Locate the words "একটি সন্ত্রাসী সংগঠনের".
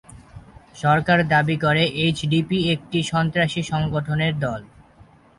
2.73-4.33